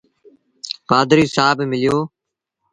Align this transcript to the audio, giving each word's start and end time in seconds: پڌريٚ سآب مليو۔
پڌريٚ 0.89 1.33
سآب 1.35 1.55
مليو۔ 1.71 1.95